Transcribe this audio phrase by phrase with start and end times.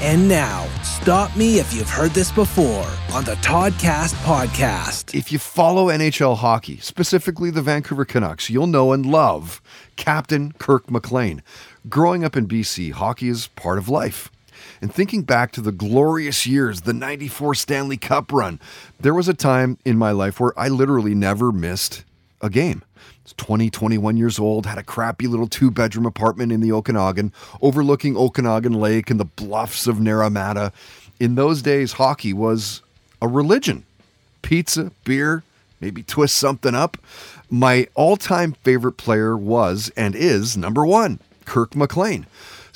[0.00, 5.14] And now, stop me if you've heard this before on the Toddcast podcast.
[5.14, 9.62] If you follow NHL hockey, specifically the Vancouver Canucks, you'll know and love
[9.96, 11.42] Captain Kirk McLean.
[11.88, 14.30] Growing up in BC, hockey is part of life.
[14.82, 18.60] And thinking back to the glorious years, the 94 Stanley Cup run,
[19.00, 22.04] there was a time in my life where I literally never missed
[22.40, 22.82] a game.
[22.96, 26.72] I was 20, 21 years old, had a crappy little two bedroom apartment in the
[26.72, 30.72] Okanagan, overlooking Okanagan Lake and the bluffs of Naramata.
[31.18, 32.82] In those days, hockey was
[33.20, 33.84] a religion.
[34.42, 35.42] Pizza, beer,
[35.80, 36.98] maybe twist something up.
[37.50, 42.26] My all time favorite player was and is number one, Kirk McLean.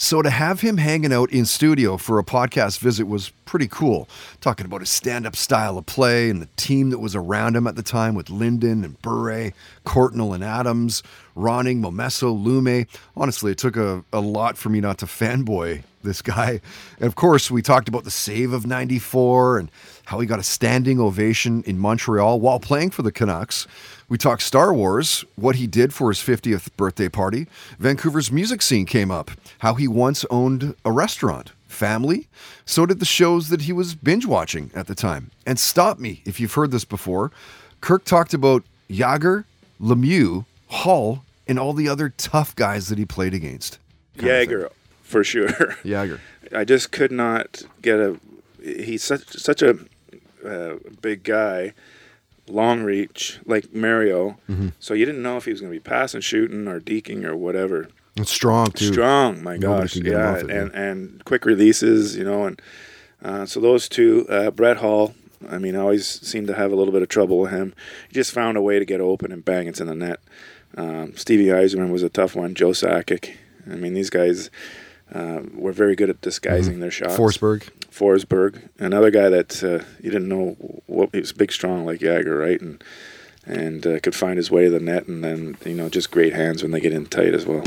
[0.03, 4.09] So to have him hanging out in studio for a podcast visit was pretty cool.
[4.41, 7.77] Talking about his stand-up style of play and the team that was around him at
[7.77, 9.53] the time with Linden and Bure,
[9.85, 11.03] Courtnall and Adams,
[11.37, 12.87] Ronning, Momesso, Lumme.
[13.15, 16.61] Honestly, it took a, a lot for me not to fanboy this guy.
[16.99, 19.71] And of course, we talked about the save of 94 and
[20.07, 23.67] how he got a standing ovation in Montreal while playing for the Canucks.
[24.09, 27.47] We talked Star Wars, what he did for his 50th birthday party.
[27.79, 29.31] Vancouver's music scene came up,
[29.61, 32.27] how he once owned a restaurant, family.
[32.65, 35.31] So did the shows that he was binge watching at the time.
[35.47, 37.31] And stop me if you've heard this before.
[37.81, 39.45] Kirk talked about Jagr,
[39.81, 43.79] Lemieux, Hull, and all the other tough guys that he played against.
[44.19, 44.71] Jagr,
[45.11, 45.49] for sure.
[45.85, 46.21] Jagr.
[46.55, 48.19] I just could not get a.
[48.63, 49.79] He's such such a
[50.47, 51.75] uh, big guy,
[52.47, 54.39] long reach like Mario.
[54.49, 54.69] Mm-hmm.
[54.79, 57.37] So you didn't know if he was going to be passing, shooting, or deking or
[57.37, 57.89] whatever.
[58.17, 58.93] And strong too.
[58.93, 62.45] Strong, my Nobody gosh, can get him yeah, it, and and quick releases, you know,
[62.45, 62.63] and
[63.23, 65.15] uh, so those two, uh, Brett Hull.
[65.49, 67.73] I mean, I always seemed to have a little bit of trouble with him.
[68.09, 70.21] He just found a way to get open and bang, it's in the net.
[70.77, 72.55] Um, Stevie Yzerman was a tough one.
[72.55, 73.37] Joe Sakic.
[73.67, 74.51] I mean, these guys
[75.13, 77.17] uh, were very good at disguising their shots.
[77.17, 77.69] Forsberg.
[77.91, 82.39] Forsberg, another guy that uh, you didn't know what he was big, strong like Jagr,
[82.39, 82.61] right?
[82.61, 82.83] And
[83.45, 86.33] and uh, could find his way to the net, and then you know just great
[86.33, 87.65] hands when they get in tight as well.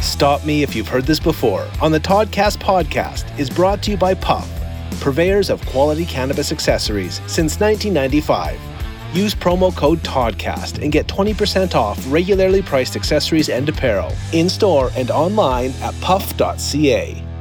[0.00, 3.96] Stop me if you've heard this before on the Toddcast podcast is brought to you
[3.96, 4.48] by Puff,
[5.00, 8.71] purveyors of quality cannabis accessories since 1995.
[9.12, 14.90] Use promo code TODCAST and get 20% off regularly priced accessories and apparel in store
[14.96, 17.31] and online at puff.ca.